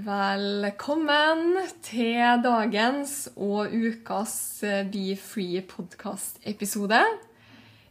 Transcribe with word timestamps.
Velkommen 0.00 1.58
til 1.84 2.40
dagens 2.40 3.26
og 3.36 3.68
ukas 3.74 4.32
eh, 4.64 4.86
Be 4.88 5.12
Free 5.20 5.60
podcast-episode. 5.68 7.00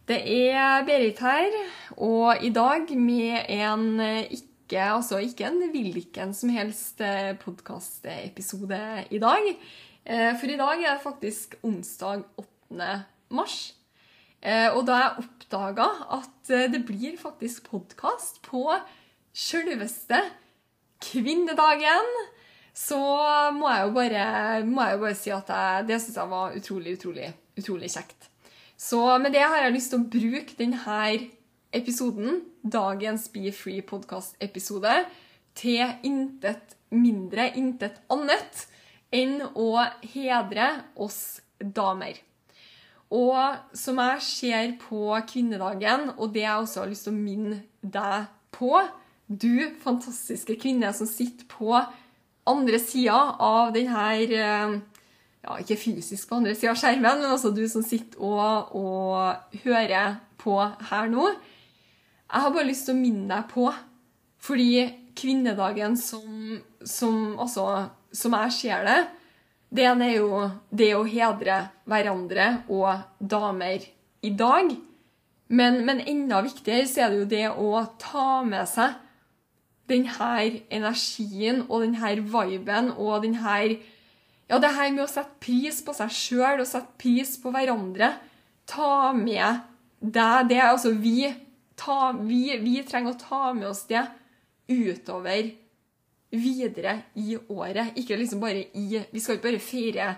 Det 0.10 0.18
er 0.50 0.88
Berit 0.88 1.22
her, 1.22 1.54
og 2.02 2.42
i 2.42 2.50
dag 2.56 2.90
med 2.98 3.46
en 3.54 3.86
eh, 4.02 4.26
ikke, 4.40 4.88
altså 4.96 5.20
ikke 5.22 5.52
en 5.52 5.62
hvilken 5.70 6.34
som 6.34 6.50
helst 6.56 7.04
podkast-episode 7.44 8.82
i 9.14 9.22
dag. 9.22 9.54
Eh, 10.06 10.34
For 10.40 10.50
i 10.50 10.58
dag 10.58 10.82
er 10.82 10.96
det 10.98 11.06
faktisk 11.06 11.60
onsdag 11.62 12.26
8. 12.42 12.92
mars. 13.30 13.60
Eh, 14.42 14.74
Og 14.74 14.88
da 14.90 14.98
jeg 15.04 15.26
oppdaga 15.28 15.92
at 16.18 16.50
eh, 16.58 16.72
det 16.74 16.88
blir 16.90 17.22
faktisk 17.22 17.70
podkast 17.70 18.42
på 18.50 18.66
sjølveste 19.30 20.24
kvinnedagen, 21.04 22.12
så 22.76 23.00
må 23.56 23.70
jeg 23.72 23.88
jo 23.88 23.94
bare, 23.96 24.26
jeg 24.64 24.96
jo 24.96 25.04
bare 25.04 25.18
si 25.18 25.34
at 25.36 25.52
jeg, 25.52 25.88
det 25.90 26.00
syns 26.02 26.20
jeg 26.22 26.32
var 26.32 26.56
utrolig, 26.56 26.96
utrolig, 27.00 27.32
utrolig 27.60 27.92
kjekt. 27.92 28.30
Så 28.80 29.02
med 29.20 29.34
det 29.36 29.44
har 29.44 29.66
jeg 29.66 29.76
lyst 29.76 29.92
til 29.92 30.00
å 30.00 30.10
bruke 30.14 30.56
denne 30.60 31.10
episoden, 31.76 32.44
dagens 32.64 33.28
Be 33.34 33.52
Free 33.52 33.84
podcast-episode, 33.84 34.94
til 35.60 35.84
intet 36.08 36.78
mindre, 36.96 37.50
intet 37.60 38.00
annet 38.12 38.66
enn 39.12 39.42
å 39.58 39.84
hedre 40.14 40.70
oss 40.96 41.42
damer. 41.60 42.16
Og 43.10 43.76
som 43.76 44.00
jeg 44.00 44.24
ser 44.24 44.74
på 44.82 45.12
kvinnedagen, 45.28 46.14
og 46.18 46.34
det 46.34 46.46
jeg 46.46 46.64
også 46.64 46.84
har 46.84 46.92
lyst 46.92 47.08
til 47.08 47.16
å 47.16 47.20
minne 47.20 47.62
deg 47.82 48.30
på 48.54 48.76
Du 49.30 49.76
fantastiske 49.84 50.56
kvinne 50.58 50.90
som 50.98 51.06
sitter 51.08 51.46
på 51.52 51.76
andre 52.50 52.80
sida 52.82 53.18
av 53.46 53.74
denne 53.76 54.06
eh, 54.26 54.80
Ja, 55.40 55.56
ikke 55.62 55.78
fysisk 55.80 56.28
på 56.28 56.40
andre 56.40 56.56
sida 56.58 56.74
av 56.74 56.80
skjermen, 56.82 57.22
men 57.22 57.32
altså 57.32 57.54
du 57.56 57.62
som 57.72 57.84
sitter 57.86 58.20
og, 58.20 58.74
og 58.76 59.62
hører 59.64 60.18
på 60.42 60.58
her 60.90 61.08
nå. 61.08 61.30
Jeg 61.30 62.44
har 62.44 62.52
bare 62.52 62.68
lyst 62.68 62.90
til 62.90 62.98
å 62.98 63.00
minne 63.00 63.30
deg 63.30 63.46
på, 63.54 63.70
fordi 64.44 64.84
kvinnedagen 65.16 65.96
som, 65.98 66.60
som, 66.84 67.38
altså, 67.40 67.70
som 68.12 68.36
jeg 68.36 68.56
ser 68.58 68.84
det, 68.90 69.00
det 69.70 69.88
er 69.88 70.14
jo 70.18 70.44
det 70.74 70.92
å 70.98 71.06
hedre 71.08 71.62
hverandre 71.88 72.50
og 72.68 73.22
damer 73.22 73.86
i 74.26 74.34
dag. 74.36 74.74
Men, 75.50 75.80
men 75.86 76.04
enda 76.04 76.42
viktigere 76.46 76.90
så 76.90 77.06
er 77.06 77.14
det 77.14 77.22
jo 77.22 77.30
det 77.32 77.46
å 77.54 77.86
ta 78.02 78.42
med 78.46 78.68
seg 78.70 78.98
denne 79.90 80.62
energien 80.70 81.64
og 81.68 81.84
denne 81.84 82.14
viben 82.24 82.94
og 82.98 83.26
denne 83.26 83.58
Ja, 84.50 84.58
det 84.58 84.74
her 84.74 84.92
med 84.96 85.04
å 85.04 85.10
sette 85.10 85.38
pris 85.44 85.82
på 85.86 85.94
seg 85.94 86.10
sjøl 86.10 86.64
og 86.64 86.68
sette 86.68 86.98
pris 86.98 87.36
på 87.38 87.52
hverandre. 87.54 88.16
Ta 88.66 89.12
med 89.14 89.62
deg 90.00 90.50
det. 90.50 90.62
Altså, 90.64 90.96
vi, 90.98 91.28
ta, 91.78 92.12
vi, 92.18 92.58
vi 92.58 92.80
trenger 92.82 93.14
å 93.14 93.20
ta 93.20 93.54
med 93.54 93.70
oss 93.70 93.84
det 93.90 94.02
utover 94.70 95.52
videre 96.34 96.96
i 97.14 97.38
året. 97.38 97.94
Ikke 97.98 98.18
liksom 98.18 98.42
bare 98.42 98.66
i 98.74 99.04
Vi 99.12 99.22
skal 99.22 99.38
ikke 99.38 99.50
bare 99.52 99.62
feire 99.62 100.10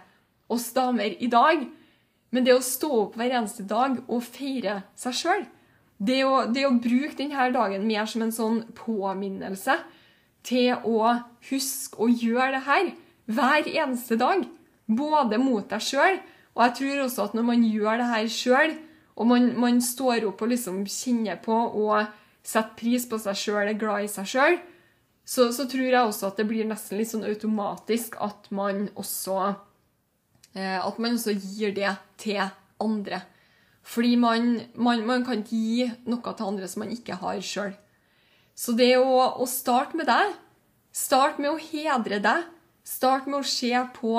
oss 0.51 0.71
damer 0.75 1.15
i 1.19 1.27
dag, 1.31 1.63
men 2.31 2.45
det 2.47 2.55
å 2.55 2.63
stå 2.63 2.89
opp 3.05 3.17
hver 3.19 3.35
eneste 3.39 3.63
dag 3.67 3.99
og 4.07 4.23
feire 4.23 4.81
seg 4.99 5.15
sjøl. 5.15 5.45
Det, 6.01 6.22
å- 6.25 6.47
det 6.53 6.63
å 6.66 6.73
bruke 6.81 7.16
denne 7.19 7.51
dagen 7.53 7.84
mer 7.88 8.06
som 8.09 8.23
en 8.25 8.31
sånn 8.34 8.62
påminnelse 8.78 9.75
til 10.44 10.73
å 10.88 11.12
huske 11.51 12.00
å 12.01 12.07
gjøre 12.09 12.56
det 12.57 12.63
her 12.66 12.91
hver 13.29 13.67
eneste 13.69 14.17
dag. 14.17 14.47
Både 14.90 15.38
mot 15.40 15.67
deg 15.69 15.79
sjøl, 15.85 16.17
og 16.56 16.63
jeg 16.66 16.73
tror 16.79 17.03
også 17.06 17.28
at 17.29 17.35
når 17.38 17.45
man 17.47 17.61
gjør 17.63 18.01
det 18.01 18.07
her 18.09 18.25
sjøl, 18.34 18.73
og 19.16 19.28
man, 19.29 19.45
man 19.61 19.78
står 19.84 20.25
opp 20.28 20.41
og 20.41 20.50
liksom 20.50 20.81
kjenner 20.90 21.38
på 21.44 21.53
og 21.53 22.07
setter 22.44 22.73
pris 22.79 23.06
på 23.06 23.19
seg 23.22 23.38
sjøl, 23.38 23.67
er 23.69 23.78
glad 23.78 24.07
i 24.07 24.09
seg 24.11 24.25
sjøl, 24.34 24.57
så, 25.23 25.51
så 25.53 25.67
tror 25.69 25.85
jeg 25.85 26.01
også 26.01 26.31
at 26.31 26.40
det 26.41 26.47
blir 26.50 26.66
nesten 26.67 26.97
litt 26.97 27.11
sånn 27.11 27.28
automatisk 27.29 28.17
at 28.25 28.50
man 28.51 28.88
også 28.97 29.35
eh, 30.56 30.79
At 30.81 30.97
man 31.00 31.13
også 31.19 31.35
gir 31.38 31.72
det 31.78 31.94
til 32.19 32.41
andre. 32.81 33.22
Fordi 33.81 34.15
man, 34.15 34.53
man, 34.75 35.05
man 35.07 35.25
kan 35.25 35.41
ikke 35.41 35.57
gi 35.57 35.87
noe 36.09 36.35
til 36.37 36.47
andre 36.47 36.69
som 36.69 36.83
man 36.83 36.93
ikke 36.93 37.17
har 37.21 37.41
sjøl. 37.43 37.73
Så 38.55 38.75
det 38.77 38.93
å, 38.99 39.17
å 39.41 39.47
starte 39.49 39.97
med 39.97 40.09
deg, 40.09 40.35
start 40.93 41.39
med 41.41 41.53
å 41.53 41.61
hedre 41.61 42.19
deg, 42.21 42.45
start 42.85 43.29
med 43.29 43.41
å 43.41 43.47
se 43.47 43.71
på 43.95 44.15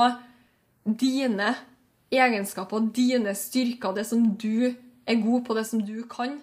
dine 0.82 1.52
egenskaper, 2.12 2.88
dine 2.94 3.34
styrker, 3.38 3.94
det 3.96 4.06
som 4.08 4.24
du 4.36 4.72
er 5.06 5.22
god 5.22 5.46
på, 5.46 5.56
det 5.56 5.66
som 5.68 5.82
du 5.84 6.02
kan. 6.10 6.36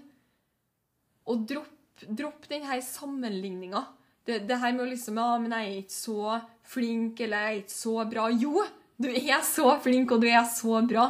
Og 1.29 1.45
dropp, 1.49 2.05
dropp 2.07 2.47
denne 2.49 2.79
sammenligninga. 2.85 3.83
Det, 4.25 4.43
det 4.49 4.59
her 4.61 4.75
med 4.75 4.85
å 4.85 4.89
liksom 4.89 5.17
Ja, 5.17 5.31
men 5.41 5.53
jeg 5.55 5.67
er 5.67 5.79
ikke 5.81 5.95
så 5.95 6.39
flink, 6.69 7.21
eller 7.25 7.45
jeg 7.45 7.55
er 7.55 7.61
ikke 7.63 7.75
så 7.75 7.95
bra. 8.09 8.27
Jo, 8.29 8.65
du 8.99 9.09
er 9.09 9.41
så 9.47 9.73
flink, 9.83 10.13
og 10.13 10.23
du 10.23 10.29
er 10.29 10.45
så 10.49 10.81
bra. 10.85 11.09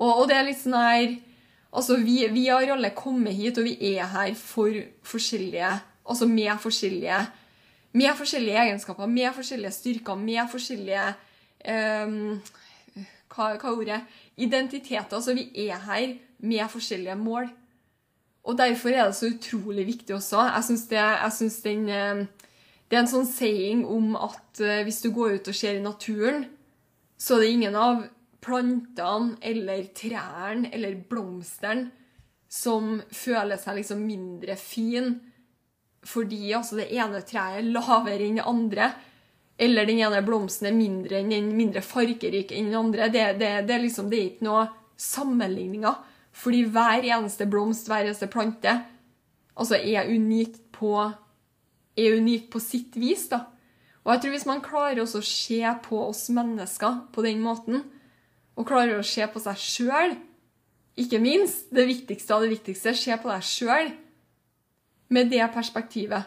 Og, 0.00 0.22
og 0.22 0.24
det 0.30 0.36
er 0.36 0.48
litt 0.48 0.62
sånn 0.62 0.78
her 0.78 1.18
Altså, 1.70 2.00
vi, 2.02 2.24
vi 2.34 2.48
har 2.50 2.66
alle 2.74 2.88
kommet 2.98 3.36
hit, 3.38 3.60
og 3.60 3.68
vi 3.68 3.76
er 3.92 4.08
her 4.10 4.32
for 4.34 4.74
forskjellige 5.06 5.68
Altså 6.02 6.26
med 6.26 6.50
forskjellige 6.58 7.18
Med 7.92 8.16
forskjellige 8.18 8.64
egenskaper, 8.64 9.06
med 9.06 9.30
forskjellige 9.36 9.76
styrker, 9.76 10.18
med 10.18 10.50
forskjellige 10.50 11.04
um, 12.06 12.40
hva, 13.30 13.54
hva 13.54 13.70
er 13.70 13.78
ordet? 13.78 14.00
Identiteter. 14.36 15.16
Altså, 15.16 15.34
vi 15.34 15.48
er 15.68 15.78
her 15.86 16.12
med 16.38 16.70
forskjellige 16.70 17.16
mål. 17.18 17.48
Og 18.44 18.58
derfor 18.58 18.94
er 18.94 19.04
det 19.06 19.16
så 19.18 19.30
utrolig 19.30 19.86
viktig 19.86 20.14
også. 20.14 20.44
Jeg 20.54 20.64
syns 20.68 20.86
det, 20.90 20.98
jeg 20.98 21.32
synes 21.36 21.58
eh, 21.66 22.22
Det 22.90 22.96
er 22.96 23.02
en 23.02 23.10
sånn 23.10 23.28
saying 23.28 23.84
om 23.86 24.16
at 24.16 24.62
eh, 24.62 24.82
hvis 24.86 25.02
du 25.04 25.10
går 25.14 25.38
ut 25.38 25.50
og 25.52 25.54
ser 25.54 25.76
i 25.78 25.84
naturen, 25.84 26.46
så 27.18 27.36
er 27.36 27.44
det 27.44 27.52
ingen 27.52 27.76
av 27.76 28.06
plantene 28.40 29.36
eller 29.42 29.90
trærne 29.96 30.70
eller 30.72 31.00
blomstene 31.10 31.90
som 32.50 32.96
føler 33.14 33.60
seg 33.60 33.78
liksom 33.78 34.00
mindre 34.02 34.56
fin 34.58 35.12
fordi 36.06 36.52
altså 36.56 36.78
det 36.80 36.88
ene 36.96 37.20
treet 37.26 37.60
er 37.60 37.70
lavere 37.74 38.24
enn 38.24 38.38
det 38.40 38.46
andre, 38.48 38.86
eller 39.60 39.88
den 39.88 40.00
ene 40.00 40.22
blomsten 40.24 40.70
er 40.70 40.76
mindre, 40.76 41.20
enn 41.20 41.50
mindre 41.52 41.82
fargerik 41.84 42.54
enn 42.56 42.70
den 42.70 42.78
andre. 42.78 43.10
Det, 43.12 43.24
det, 43.40 43.50
det, 43.68 43.76
liksom, 43.82 44.08
det 44.08 44.16
er 44.16 44.30
ikke 44.30 44.46
noe 44.48 44.62
sammenligninger. 44.96 45.98
Fordi 46.32 46.62
hver 46.72 47.04
eneste 47.04 47.44
blomst, 47.50 47.90
hver 47.90 48.06
eneste 48.06 48.30
plante, 48.32 48.78
altså 49.52 49.76
er 49.76 50.08
unikt 50.08 50.62
på, 50.72 50.94
er 52.00 52.16
unik 52.16 52.48
på 52.54 52.62
sitt 52.64 52.96
vis. 52.96 53.28
da. 53.28 53.44
Og 54.06 54.14
jeg 54.14 54.22
tror 54.22 54.36
hvis 54.38 54.48
man 54.48 54.64
klarer 54.64 55.02
å 55.04 55.08
se 55.20 55.60
på 55.84 56.00
oss 56.06 56.28
mennesker 56.32 57.02
på 57.12 57.26
den 57.26 57.44
måten, 57.44 57.84
og 58.58 58.66
klarer 58.68 58.98
å 58.98 59.06
se 59.06 59.26
på 59.30 59.42
seg 59.42 59.60
sjøl, 59.60 60.16
ikke 61.00 61.20
minst, 61.22 61.68
det 61.72 61.86
viktigste 61.88 62.34
av 62.34 62.44
det 62.44 62.50
viktigste, 62.52 62.94
se 62.96 63.16
på 63.16 63.30
deg 63.30 63.46
sjøl 63.46 63.92
med 65.14 65.30
det 65.32 65.46
perspektivet, 65.54 66.26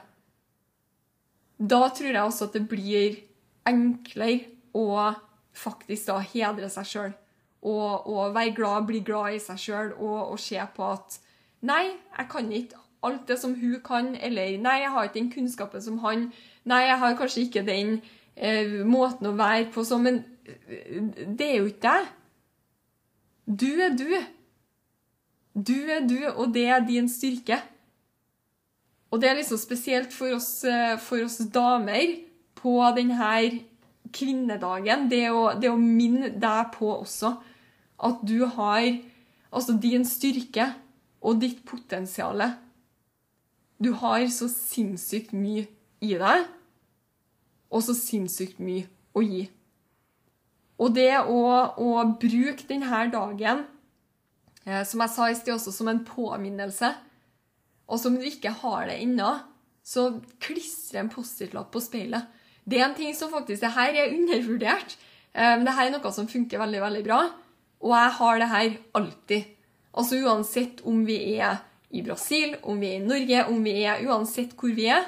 da 1.57 1.83
tror 1.93 2.09
jeg 2.09 2.23
også 2.23 2.49
at 2.49 2.55
det 2.57 2.63
blir 2.67 3.19
enklere 3.69 4.49
å 4.75 5.13
faktisk 5.55 6.09
da 6.09 6.17
hedre 6.25 6.69
seg 6.73 6.89
sjøl. 6.89 7.11
Og, 7.63 8.07
og 8.11 8.33
være 8.35 8.51
glad, 8.57 8.87
bli 8.89 8.99
glad 9.05 9.37
i 9.37 9.39
seg 9.39 9.59
sjøl 9.61 9.93
og, 9.93 10.33
og 10.33 10.39
se 10.41 10.59
på 10.75 10.89
at 10.95 11.19
Nei, 11.63 11.93
jeg 12.17 12.27
kan 12.27 12.49
ikke 12.51 12.81
alt 13.07 13.27
det 13.27 13.37
som 13.39 13.53
hun 13.55 13.77
kan, 13.83 14.09
eller 14.19 14.57
nei, 14.59 14.81
jeg 14.81 14.91
har 14.91 15.07
ikke 15.07 15.19
den 15.19 15.29
kunnskapen 15.31 15.83
som 15.83 16.01
han. 16.03 16.25
Nei, 16.67 16.81
jeg 16.89 16.97
har 16.99 17.15
kanskje 17.19 17.45
ikke 17.45 17.63
den 17.67 17.93
måten 18.89 19.29
å 19.29 19.35
være 19.37 19.69
på 19.73 19.83
sånn, 19.85 20.07
men 20.07 20.21
eh, 20.45 21.01
det 21.27 21.49
er 21.49 21.59
jo 21.59 21.69
ikke 21.69 21.91
deg. 21.91 22.09
Du 23.45 23.69
er 23.83 23.93
du. 23.97 24.09
Du 25.53 25.77
er 25.91 26.01
du, 26.07 26.17
og 26.31 26.53
det 26.55 26.65
er 26.71 26.85
din 26.87 27.09
styrke. 27.11 27.59
Og 29.13 29.21
det 29.21 29.29
er 29.29 29.37
liksom 29.37 29.59
spesielt 29.61 30.13
for 30.15 30.33
oss, 30.33 30.63
eh, 30.65 30.97
for 30.97 31.21
oss 31.21 31.37
damer 31.53 32.17
på 32.57 32.79
denne 32.97 33.33
kvinnedagen. 34.13 35.07
Det 35.11 35.27
å, 35.29 35.51
det 35.59 35.69
å 35.69 35.77
minne 35.77 36.33
deg 36.33 36.73
på 36.73 36.89
også 36.95 37.35
at 38.03 38.23
du 38.25 38.41
har 38.55 38.87
altså 39.53 39.77
din 39.77 40.05
styrke 40.07 40.71
og 41.23 41.39
ditt 41.43 41.61
potensial. 41.67 42.41
Du 43.77 43.93
har 44.01 44.25
så 44.33 44.49
sinnssykt 44.49 45.33
mye 45.35 45.67
i 46.03 46.15
deg, 46.19 46.47
og 47.73 47.81
så 47.85 47.95
sinnssykt 47.97 48.61
mye 48.61 48.85
å 49.17 49.23
gi. 49.25 49.47
Og 50.81 50.93
det 50.95 51.11
å, 51.21 51.39
å 51.79 52.03
bruke 52.19 52.67
denne 52.69 53.05
dagen, 53.13 53.63
eh, 54.65 54.83
som 54.85 55.03
jeg 55.03 55.13
sa 55.13 55.29
i 55.29 55.37
sted, 55.37 55.55
også 55.55 55.73
som 55.73 55.89
en 55.91 56.03
påminnelse 56.05 56.93
og 57.87 57.99
som 57.99 58.15
du 58.17 58.23
ikke 58.25 58.53
har 58.63 58.87
det 58.89 58.99
ennå, 59.03 59.35
så 59.83 60.07
klistre 60.41 61.01
en 61.01 61.11
Post-It-lapp 61.11 61.73
på 61.73 61.81
speilet. 61.83 62.29
Det 62.63 62.79
er 62.79 62.87
en 62.87 62.95
ting 62.95 63.15
som 63.15 63.31
faktisk 63.33 63.61
det 63.65 63.73
her 63.75 63.97
er 63.99 64.13
undervurdert. 64.15 64.95
Um, 65.35 65.65
det 65.65 65.73
her 65.75 65.89
er 65.89 65.95
noe 65.97 66.13
som 66.15 66.29
funker 66.31 66.61
veldig 66.61 66.79
veldig 66.85 67.03
bra. 67.05 67.19
Og 67.83 67.91
jeg 67.91 68.13
har 68.19 68.39
det 68.39 68.49
her 68.53 68.77
alltid. 68.95 69.49
Altså 69.93 70.21
Uansett 70.23 70.79
om 70.87 71.03
vi 71.05 71.19
er 71.35 71.59
i 71.93 72.01
Brasil, 72.05 72.55
om 72.63 72.79
vi 72.81 72.93
er 72.93 73.01
i 73.01 73.05
Norge, 73.05 73.43
om 73.51 73.59
vi 73.65 73.75
er 73.83 74.01
uansett 74.07 74.55
hvor 74.57 74.71
vi 74.73 74.87
er, 74.89 75.03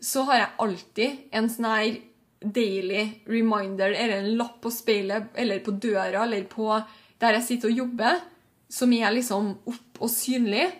så 0.00 0.24
har 0.28 0.40
jeg 0.40 0.56
alltid 0.64 1.18
en 1.36 1.48
sånn 1.52 1.68
her 1.68 1.98
daily 2.40 3.02
reminder 3.28 3.92
eller 3.92 4.22
en 4.22 4.36
lapp 4.38 4.60
på 4.64 4.72
speilet 4.72 5.36
eller 5.38 5.60
på 5.64 5.74
døra 5.76 6.24
eller 6.24 6.46
på 6.48 6.70
der 7.20 7.36
jeg 7.36 7.46
sitter 7.46 7.68
og 7.68 7.80
jobber, 7.82 8.20
som 8.72 8.92
er 8.96 9.12
liksom 9.12 9.50
opp 9.68 10.00
og 10.00 10.08
synlig. 10.08 10.70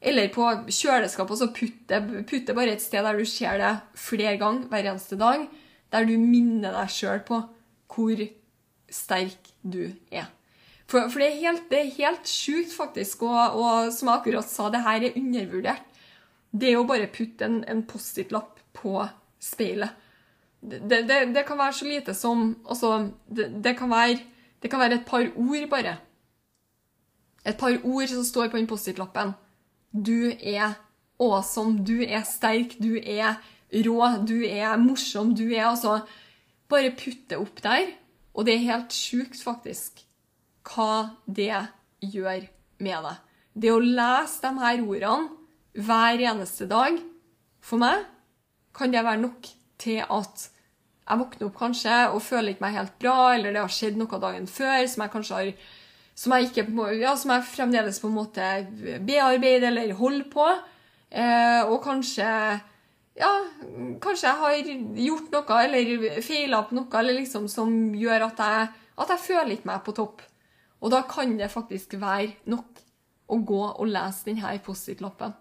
Eller 0.00 0.30
på 0.32 0.46
kjøleskapet, 0.70 1.40
så 1.40 1.50
putt 1.52 1.80
det, 1.90 2.54
bare 2.54 2.76
et 2.76 2.84
sted 2.84 3.04
der 3.04 3.18
du 3.18 3.26
ser 3.28 3.58
det 3.60 3.72
flere 3.98 4.38
ganger 4.40 4.70
hver 4.70 4.86
eneste 4.92 5.18
dag. 5.20 5.42
Der 5.90 6.06
du 6.06 6.14
minner 6.16 6.76
deg 6.78 6.92
sjøl 6.94 7.24
på 7.26 7.42
hvor 7.90 8.22
sterk 8.90 9.50
du 9.66 9.90
er. 10.14 10.30
For, 10.86 11.10
for 11.10 11.22
det, 11.22 11.28
er 11.28 11.42
helt, 11.42 11.74
helt 11.98 12.30
sjukt, 12.30 12.72
faktisk, 12.74 13.26
og, 13.26 13.58
og, 13.58 13.90
som 13.94 14.08
jeg 14.10 14.22
akkurat 14.22 14.50
sa, 14.50 14.70
det 14.70 14.82
her 14.86 15.06
er 15.06 15.18
undervurdert. 15.18 16.00
Det 16.50 16.72
å 16.78 16.86
bare 16.86 17.10
putte 17.12 17.46
en, 17.46 17.60
en 17.70 17.84
Post-It-lapp 17.86 18.59
på 18.76 18.94
speilet. 19.40 19.96
Det, 20.60 20.80
det, 21.08 21.20
det, 21.34 21.44
kan 21.48 21.58
være 21.58 21.72
så 21.72 21.86
lite 21.88 22.14
som 22.14 22.58
Altså, 22.68 23.10
det, 23.26 23.76
kan 23.78 23.90
være, 23.90 24.18
det 24.62 24.70
kan 24.70 24.80
være 24.80 24.94
et 25.00 25.06
par 25.06 25.24
ord, 25.36 25.68
bare. 25.70 25.96
Et 27.46 27.56
par 27.56 27.78
ord 27.84 28.06
som 28.06 28.24
står 28.24 28.48
på 28.48 28.56
den 28.56 28.66
Post-It-lappen. 28.66 29.32
Du 29.92 30.30
er 30.30 30.76
awesome, 31.20 31.84
du 31.84 32.02
er 32.04 32.22
sterk, 32.28 32.76
du 32.78 32.98
er 33.00 33.40
rå, 33.72 34.04
du 34.28 34.44
er 34.44 34.76
morsom, 34.76 35.34
du 35.34 35.48
er 35.50 35.70
altså 35.70 36.00
Bare 36.70 36.92
putt 36.94 37.24
det 37.26 37.38
opp 37.40 37.58
der. 37.64 37.88
Og 38.34 38.46
det 38.46 38.54
er 38.54 38.68
helt 38.68 38.94
sjukt, 38.94 39.40
faktisk, 39.42 40.04
hva 40.62 41.16
det 41.26 41.50
gjør 41.98 42.44
med 42.78 43.06
deg. 43.08 43.16
Det 43.58 43.72
å 43.74 43.80
lese 43.82 44.44
de 44.44 44.52
her 44.62 44.84
ordene 44.84 45.82
hver 45.88 46.22
eneste 46.30 46.68
dag, 46.70 47.00
for 47.60 47.82
meg, 47.82 48.04
kan 48.76 48.92
det 48.92 49.04
være 49.04 49.22
nok 49.22 49.50
til 49.80 50.00
at 50.04 50.46
jeg 51.10 51.18
våkner 51.18 51.48
opp 51.48 51.58
kanskje 51.58 51.98
og 52.14 52.22
føler 52.22 52.52
ikke 52.52 52.64
meg 52.66 52.76
helt 52.78 52.98
bra, 53.02 53.18
eller 53.34 53.54
det 53.54 53.62
har 53.64 53.72
skjedd 53.74 53.98
noe 53.98 54.20
dagen 54.22 54.46
før 54.50 54.84
som 54.86 55.04
jeg 55.04 55.14
kanskje 55.14 55.38
har 55.38 55.52
som 56.20 56.34
jeg, 56.36 56.50
ikke, 56.50 56.66
ja, 57.00 57.14
som 57.16 57.32
jeg 57.32 57.46
fremdeles 57.48 58.00
på 58.02 58.10
en 58.10 58.18
måte 58.18 58.48
bearbeider 59.08 59.70
eller 59.70 59.94
holder 59.96 60.26
på. 60.28 60.48
Eh, 61.08 61.62
og 61.64 61.78
kanskje 61.80 62.26
ja, 63.20 63.30
kanskje 64.02 64.28
jeg 64.28 64.40
har 64.42 64.68
gjort 65.06 65.32
noe 65.34 65.60
eller 65.64 66.20
feila 66.24 66.62
på 66.66 66.76
noe 66.76 67.00
eller 67.00 67.18
liksom, 67.18 67.48
som 67.50 67.72
gjør 67.96 68.28
at 68.28 68.42
jeg, 68.44 68.68
at 69.00 69.14
jeg 69.14 69.24
føler 69.24 69.54
ikke 69.56 69.70
meg 69.72 69.82
på 69.86 69.96
topp. 69.96 70.22
Og 70.80 70.92
da 70.92 71.02
kan 71.08 71.34
det 71.38 71.50
faktisk 71.52 71.96
være 72.00 72.34
nok 72.52 72.84
å 73.30 73.38
gå 73.46 73.62
og 73.70 73.88
lese 73.88 74.30
denne 74.30 74.54
Post-It-lappen. 74.64 75.34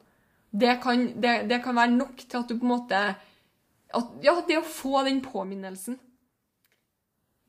Det, 0.49 0.75
det, 1.21 1.33
det, 1.49 1.59
kan 1.63 1.77
være 1.77 1.93
nok 1.93 2.23
til 2.25 2.39
at 2.39 2.49
du 2.49 2.57
på 2.57 2.65
en 2.65 2.73
måte 2.73 3.01
at, 3.89 4.15
Ja, 4.23 4.35
det 4.47 4.57
å 4.59 4.65
få 4.65 5.03
den 5.05 5.21
påminnelsen. 5.21 5.97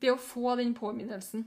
Det 0.01 0.11
å 0.13 0.21
få 0.21 0.55
den 0.57 0.73
påminnelsen 0.77 1.45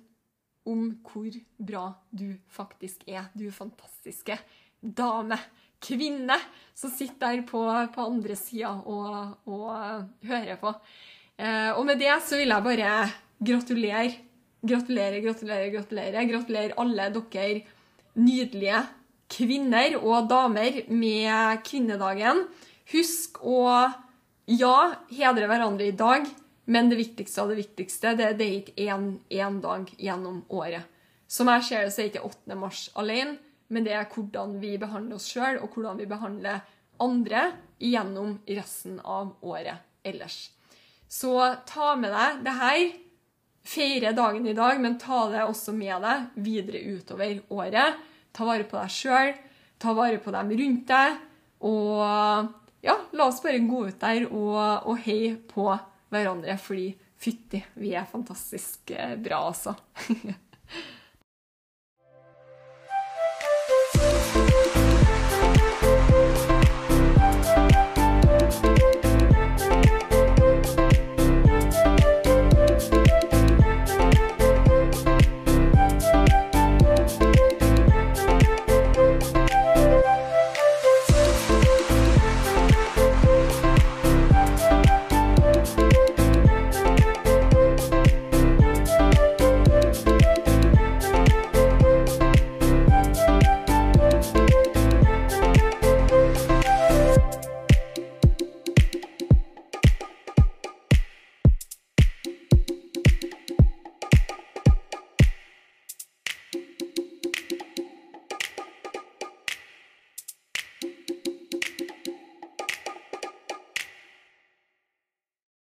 om 0.71 0.87
hvor 1.05 1.35
bra 1.59 1.89
du 2.11 2.37
faktisk 2.53 3.05
er. 3.11 3.29
Du 3.35 3.49
fantastiske 3.53 4.39
dame, 4.81 5.39
kvinne, 5.85 6.37
som 6.77 6.93
sitter 6.93 7.37
der 7.37 7.43
på, 7.49 7.61
på 7.95 8.07
andre 8.07 8.37
sida 8.39 8.73
og, 8.89 9.35
og, 9.51 10.07
hører 10.25 10.61
på. 10.61 10.73
Eh, 11.37 11.71
og 11.75 11.85
med 11.89 12.01
det 12.01 12.15
så 12.25 12.39
vil 12.41 12.55
jeg 12.55 12.67
bare 12.69 12.95
gratulere. 13.39 14.15
Gratulere, 14.65 15.21
gratulere, 15.21 15.71
gratulere. 15.75 16.27
Gratulere 16.31 16.79
alle 16.81 17.11
dere 17.13 17.65
nydelige 18.15 18.85
kvinner 19.33 19.99
og 20.01 20.29
damer 20.31 20.83
med 20.93 21.63
kvinnedagen. 21.67 22.45
Husk 22.93 23.41
å 23.43 23.61
ja, 24.51 24.79
hedre 25.11 25.49
hverandre 25.49 25.89
i 25.89 25.97
dag. 25.97 26.27
Men 26.65 26.89
det 26.89 26.97
viktigste 26.97 27.43
av 27.43 27.53
det 27.53 27.61
viktigste 27.61 28.15
det, 28.17 28.31
det 28.39 28.47
er 28.47 28.61
ikke 28.63 28.85
én 29.37 29.59
dag 29.61 29.91
gjennom 30.01 30.43
året. 30.49 30.89
Som 31.29 31.51
jeg 31.53 31.65
ser 31.67 31.85
det, 31.85 31.93
så 31.93 32.03
er 32.03 32.11
ikke 32.11 32.25
8. 32.25 32.57
mars 32.57 32.87
alene, 33.01 33.37
men 33.73 33.85
det 33.85 33.95
er 33.97 34.09
hvordan 34.13 34.59
vi 34.63 34.75
behandler 34.81 35.19
oss 35.19 35.29
sjøl, 35.33 35.59
og 35.61 35.75
hvordan 35.75 35.99
vi 36.01 36.09
behandler 36.09 36.63
andre 37.03 37.47
gjennom 37.83 38.37
resten 38.47 39.01
av 39.01 39.35
året 39.45 39.83
ellers. 40.07 40.53
Så 41.09 41.35
ta 41.69 41.95
med 41.97 42.15
deg 42.15 42.45
det 42.47 42.55
her. 42.61 42.85
Feire 43.65 44.13
dagen 44.13 44.45
i 44.47 44.53
dag, 44.57 44.81
men 44.81 44.99
ta 45.01 45.23
det 45.33 45.45
også 45.47 45.73
med 45.73 46.03
deg 46.05 46.41
videre 46.45 46.83
utover 46.85 47.39
året. 47.49 48.01
Ta 48.35 48.47
vare 48.49 48.67
på 48.69 48.79
deg 48.81 48.93
sjøl, 48.93 49.33
ta 49.79 49.95
vare 49.97 50.19
på 50.23 50.35
dem 50.35 50.53
rundt 50.59 50.89
deg, 50.91 51.19
og 51.65 52.53
ja, 52.85 52.99
la 53.17 53.29
oss 53.29 53.41
bare 53.45 53.63
gå 53.65 53.87
ut 53.89 54.01
der 54.03 54.27
og, 54.29 54.59
og 54.91 54.99
heie 55.07 55.37
på 55.51 55.69
hverandre, 56.13 56.57
fordi 56.61 56.91
fytti, 57.25 57.63
vi 57.81 57.95
er 57.97 58.09
fantastisk 58.11 58.93
eh, 58.93 59.15
bra, 59.21 59.41
altså. 59.49 59.77